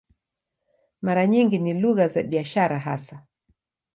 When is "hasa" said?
2.79-3.25